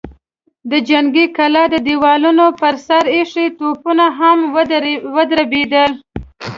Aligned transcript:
د 0.71 0.73
جنګي 0.89 1.25
کلا 1.37 1.63
د 1.73 1.75
دېوالونو 1.87 2.45
پر 2.61 2.75
سر 2.87 3.03
ايښي 3.15 3.45
توپونه 3.57 4.05
هم 4.19 4.37
ودربېدل. 5.17 5.91